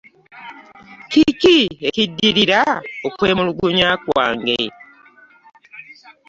Kiki 1.11 1.57
ekiddirira 1.87 2.61
okwemulugynya 3.07 3.89
kwange? 4.05 4.61